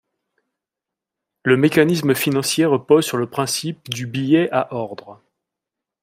Le 1.43 1.57
mécanisme 1.57 2.15
financier 2.15 2.65
repose 2.65 3.05
sur 3.05 3.17
le 3.17 3.29
principe 3.29 3.87
du 3.87 4.07
billet 4.07 4.49
à 4.51 4.73
ordre. 4.73 5.21